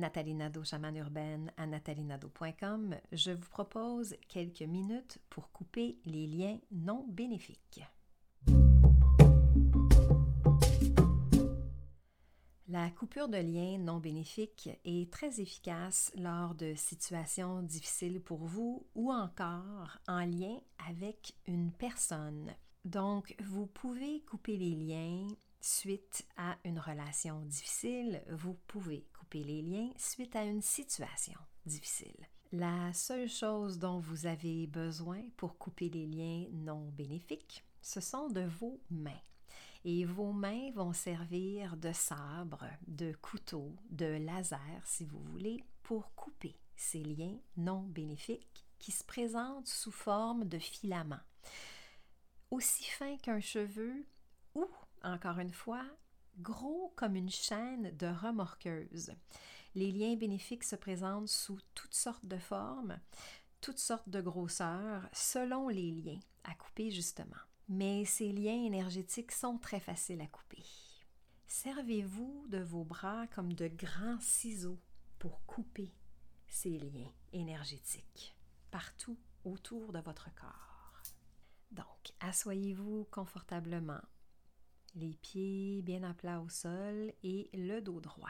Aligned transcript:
Nathalie 0.00 0.34
Nadeau, 0.34 0.64
chamane 0.64 0.96
urbaine 0.96 1.52
à 1.58 1.66
nathalienado.com, 1.66 2.96
je 3.12 3.32
vous 3.32 3.50
propose 3.50 4.16
quelques 4.28 4.62
minutes 4.62 5.18
pour 5.28 5.52
couper 5.52 5.98
les 6.06 6.26
liens 6.26 6.58
non 6.72 7.06
bénéfiques. 7.06 7.82
La 12.66 12.88
coupure 12.90 13.28
de 13.28 13.36
liens 13.36 13.76
non 13.76 13.98
bénéfiques 13.98 14.70
est 14.86 15.12
très 15.12 15.38
efficace 15.40 16.10
lors 16.16 16.54
de 16.54 16.72
situations 16.76 17.62
difficiles 17.62 18.22
pour 18.22 18.46
vous 18.46 18.86
ou 18.94 19.12
encore 19.12 19.98
en 20.08 20.24
lien 20.24 20.56
avec 20.88 21.34
une 21.46 21.72
personne. 21.72 22.54
Donc, 22.86 23.34
vous 23.40 23.66
pouvez 23.66 24.22
couper 24.22 24.56
les 24.56 24.74
liens 24.74 25.26
suite 25.60 26.26
à 26.36 26.56
une 26.64 26.78
relation 26.78 27.40
difficile, 27.42 28.22
vous 28.30 28.54
pouvez 28.66 29.06
couper 29.18 29.42
les 29.42 29.62
liens 29.62 29.90
suite 29.96 30.36
à 30.36 30.44
une 30.44 30.62
situation 30.62 31.38
difficile. 31.66 32.26
La 32.52 32.92
seule 32.92 33.28
chose 33.28 33.78
dont 33.78 34.00
vous 34.00 34.26
avez 34.26 34.66
besoin 34.66 35.22
pour 35.36 35.56
couper 35.56 35.88
les 35.88 36.06
liens 36.06 36.46
non 36.52 36.88
bénéfiques, 36.90 37.64
ce 37.80 38.00
sont 38.00 38.28
de 38.28 38.42
vos 38.42 38.80
mains. 38.90 39.20
Et 39.84 40.04
vos 40.04 40.32
mains 40.32 40.70
vont 40.72 40.92
servir 40.92 41.76
de 41.76 41.92
sabre, 41.92 42.66
de 42.86 43.12
couteau, 43.22 43.76
de 43.90 44.04
laser, 44.04 44.82
si 44.84 45.04
vous 45.04 45.20
voulez, 45.20 45.62
pour 45.82 46.12
couper 46.14 46.58
ces 46.76 47.02
liens 47.02 47.38
non 47.56 47.82
bénéfiques 47.82 48.66
qui 48.78 48.92
se 48.92 49.04
présentent 49.04 49.68
sous 49.68 49.92
forme 49.92 50.44
de 50.44 50.58
filaments. 50.58 51.20
Aussi 52.50 52.84
fins 52.84 53.16
qu'un 53.18 53.40
cheveu 53.40 54.04
ou 54.54 54.66
encore 55.02 55.38
une 55.38 55.52
fois, 55.52 55.84
gros 56.38 56.92
comme 56.96 57.16
une 57.16 57.30
chaîne 57.30 57.96
de 57.96 58.06
remorqueuse. 58.06 59.12
Les 59.74 59.92
liens 59.92 60.16
bénéfiques 60.16 60.64
se 60.64 60.76
présentent 60.76 61.28
sous 61.28 61.58
toutes 61.74 61.94
sortes 61.94 62.26
de 62.26 62.38
formes, 62.38 62.98
toutes 63.60 63.78
sortes 63.78 64.08
de 64.08 64.20
grosseurs, 64.20 65.08
selon 65.12 65.68
les 65.68 65.90
liens 65.90 66.20
à 66.44 66.54
couper 66.54 66.90
justement. 66.90 67.36
Mais 67.68 68.04
ces 68.04 68.32
liens 68.32 68.64
énergétiques 68.64 69.32
sont 69.32 69.58
très 69.58 69.80
faciles 69.80 70.20
à 70.20 70.26
couper. 70.26 70.64
Servez-vous 71.46 72.46
de 72.48 72.58
vos 72.58 72.84
bras 72.84 73.26
comme 73.28 73.52
de 73.52 73.68
grands 73.68 74.20
ciseaux 74.20 74.80
pour 75.18 75.44
couper 75.46 75.92
ces 76.48 76.78
liens 76.78 77.12
énergétiques 77.32 78.34
partout 78.70 79.18
autour 79.44 79.92
de 79.92 80.00
votre 80.00 80.34
corps. 80.34 81.02
Donc, 81.70 82.12
asseyez-vous 82.20 83.06
confortablement 83.10 84.00
les 84.94 85.14
pieds 85.14 85.82
bien 85.82 86.02
à 86.02 86.14
plat 86.14 86.40
au 86.40 86.48
sol 86.48 87.12
et 87.22 87.48
le 87.52 87.80
dos 87.80 88.00
droit. 88.00 88.28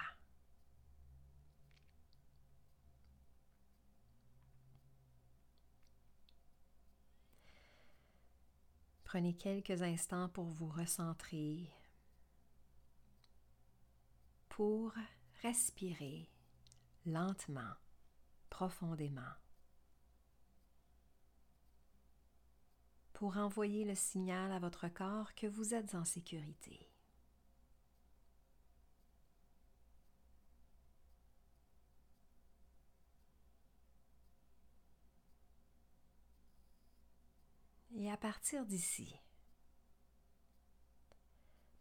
Prenez 9.04 9.34
quelques 9.34 9.82
instants 9.82 10.28
pour 10.28 10.44
vous 10.44 10.68
recentrer, 10.68 11.68
pour 14.48 14.92
respirer 15.42 16.30
lentement, 17.06 17.74
profondément. 18.50 19.32
Pour 23.20 23.36
envoyer 23.36 23.84
le 23.84 23.94
signal 23.94 24.50
à 24.50 24.58
votre 24.58 24.88
corps 24.88 25.34
que 25.34 25.46
vous 25.46 25.74
êtes 25.74 25.94
en 25.94 26.06
sécurité. 26.06 26.88
Et 37.94 38.10
à 38.10 38.16
partir 38.16 38.64
d'ici, 38.64 39.14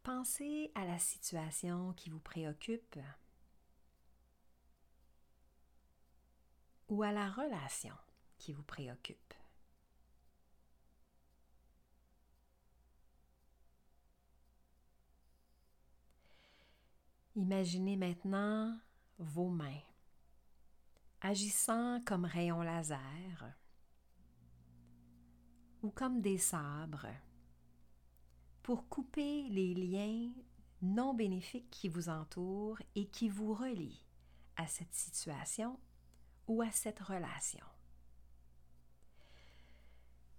pensez 0.04 0.74
à 0.76 0.84
la 0.84 1.00
situation 1.00 1.94
qui 1.94 2.10
vous 2.10 2.20
préoccupe 2.20 3.00
ou 6.90 7.02
à 7.02 7.14
la 7.14 7.30
relation 7.30 7.96
qui 8.38 8.52
vous 8.52 8.64
préoccupe. 8.64 9.39
Imaginez 17.40 17.96
maintenant 17.96 18.78
vos 19.18 19.48
mains 19.48 19.82
agissant 21.22 22.02
comme 22.06 22.26
rayons 22.26 22.62
laser 22.62 23.56
ou 25.82 25.90
comme 25.90 26.20
des 26.20 26.38
sabres 26.38 27.08
pour 28.62 28.90
couper 28.90 29.48
les 29.48 29.74
liens 29.74 30.34
non 30.82 31.14
bénéfiques 31.14 31.70
qui 31.70 31.88
vous 31.88 32.10
entourent 32.10 32.82
et 32.96 33.08
qui 33.08 33.30
vous 33.30 33.54
relient 33.54 34.04
à 34.58 34.68
cette 34.68 34.94
situation 34.94 35.80
ou 36.46 36.62
à 36.62 36.72
cette 36.72 37.00
relation. 37.00 37.66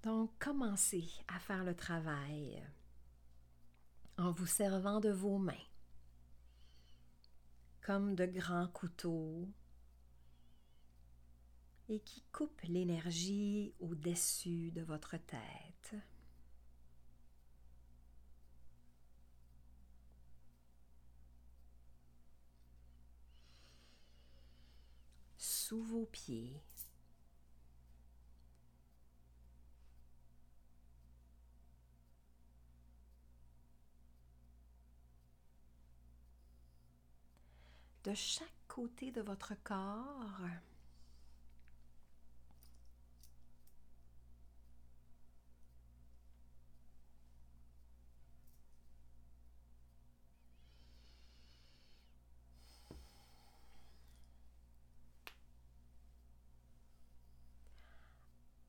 Donc, 0.03 0.39
commencez 0.39 1.09
à 1.29 1.39
faire 1.39 1.65
le 1.65 1.75
travail 1.75 2.63
en 4.19 4.33
vous 4.33 4.45
servant 4.45 5.01
de 5.01 5.09
vos 5.11 5.39
mains 5.39 5.70
comme 7.91 8.15
de 8.15 8.25
grands 8.25 8.69
couteaux 8.69 9.49
et 11.89 11.99
qui 11.99 12.23
coupent 12.31 12.63
l'énergie 12.63 13.75
au-dessus 13.81 14.71
de 14.71 14.83
votre 14.83 15.17
tête. 15.17 15.97
Sous 25.37 25.83
vos 25.83 26.07
pieds. 26.07 26.63
De 38.05 38.15
chaque 38.15 38.49
côté 38.69 39.11
de 39.11 39.21
votre 39.21 39.55
corps. 39.63 40.41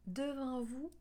Devant 0.08 0.62
vous, 0.62 0.92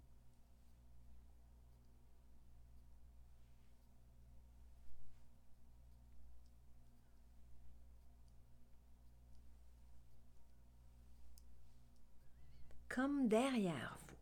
comme 12.90 13.28
derrière 13.28 13.96
vous. 14.00 14.16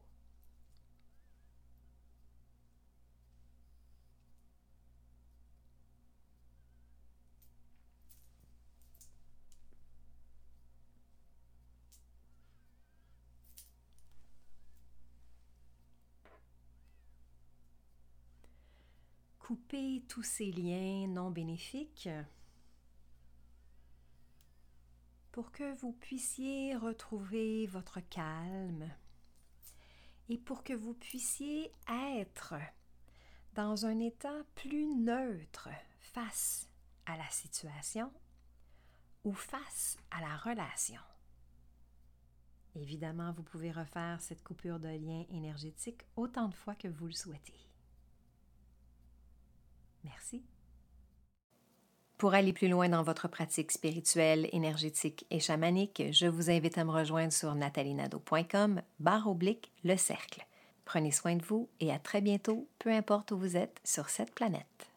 Coupez 19.40 20.02
tous 20.08 20.22
ces 20.22 20.52
liens 20.52 21.06
non 21.08 21.30
bénéfiques 21.30 22.10
pour 25.38 25.52
que 25.52 25.72
vous 25.76 25.92
puissiez 25.92 26.74
retrouver 26.74 27.68
votre 27.68 28.00
calme 28.00 28.90
et 30.28 30.36
pour 30.36 30.64
que 30.64 30.72
vous 30.72 30.94
puissiez 30.94 31.70
être 31.88 32.54
dans 33.54 33.86
un 33.86 34.00
état 34.00 34.42
plus 34.56 34.96
neutre 34.96 35.68
face 36.00 36.68
à 37.06 37.16
la 37.16 37.30
situation 37.30 38.12
ou 39.22 39.32
face 39.32 39.96
à 40.10 40.20
la 40.22 40.36
relation. 40.38 41.00
Évidemment, 42.74 43.30
vous 43.30 43.44
pouvez 43.44 43.70
refaire 43.70 44.20
cette 44.20 44.42
coupure 44.42 44.80
de 44.80 44.88
lien 44.88 45.24
énergétique 45.30 46.02
autant 46.16 46.48
de 46.48 46.54
fois 46.54 46.74
que 46.74 46.88
vous 46.88 47.06
le 47.06 47.12
souhaitez. 47.12 47.70
Merci. 50.02 50.44
Pour 52.18 52.34
aller 52.34 52.52
plus 52.52 52.66
loin 52.66 52.88
dans 52.88 53.04
votre 53.04 53.28
pratique 53.28 53.70
spirituelle, 53.70 54.48
énergétique 54.52 55.24
et 55.30 55.38
chamanique, 55.38 56.02
je 56.10 56.26
vous 56.26 56.50
invite 56.50 56.76
à 56.76 56.84
me 56.84 56.90
rejoindre 56.90 57.32
sur 57.32 57.54
natalinado.com 57.54 58.82
barre 58.98 59.28
oblique 59.28 59.70
le 59.84 59.96
cercle. 59.96 60.44
Prenez 60.84 61.12
soin 61.12 61.36
de 61.36 61.44
vous 61.44 61.68
et 61.78 61.92
à 61.92 62.00
très 62.00 62.20
bientôt, 62.20 62.66
peu 62.80 62.90
importe 62.90 63.30
où 63.30 63.38
vous 63.38 63.56
êtes 63.56 63.78
sur 63.84 64.08
cette 64.08 64.34
planète. 64.34 64.87